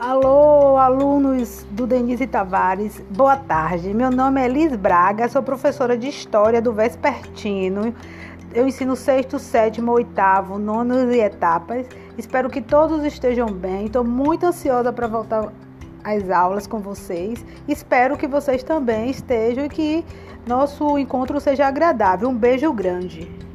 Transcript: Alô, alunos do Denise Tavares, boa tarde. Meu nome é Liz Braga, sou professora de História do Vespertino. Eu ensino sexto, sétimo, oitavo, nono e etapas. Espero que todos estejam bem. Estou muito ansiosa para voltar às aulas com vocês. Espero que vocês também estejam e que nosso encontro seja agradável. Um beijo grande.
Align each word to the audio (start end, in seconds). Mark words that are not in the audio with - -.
Alô, 0.00 0.78
alunos 0.78 1.66
do 1.72 1.86
Denise 1.86 2.26
Tavares, 2.26 3.02
boa 3.10 3.36
tarde. 3.36 3.92
Meu 3.92 4.10
nome 4.10 4.42
é 4.42 4.48
Liz 4.48 4.74
Braga, 4.74 5.28
sou 5.28 5.42
professora 5.42 5.94
de 5.94 6.08
História 6.08 6.62
do 6.62 6.72
Vespertino. 6.72 7.94
Eu 8.54 8.66
ensino 8.66 8.96
sexto, 8.96 9.38
sétimo, 9.38 9.92
oitavo, 9.92 10.58
nono 10.58 11.12
e 11.12 11.20
etapas. 11.20 11.86
Espero 12.16 12.48
que 12.48 12.62
todos 12.62 13.04
estejam 13.04 13.52
bem. 13.52 13.84
Estou 13.84 14.02
muito 14.02 14.46
ansiosa 14.46 14.90
para 14.90 15.06
voltar 15.06 15.52
às 16.02 16.30
aulas 16.30 16.66
com 16.66 16.78
vocês. 16.78 17.44
Espero 17.68 18.16
que 18.16 18.26
vocês 18.26 18.62
também 18.62 19.10
estejam 19.10 19.66
e 19.66 19.68
que 19.68 20.04
nosso 20.46 20.96
encontro 20.96 21.38
seja 21.38 21.66
agradável. 21.66 22.30
Um 22.30 22.34
beijo 22.34 22.72
grande. 22.72 23.49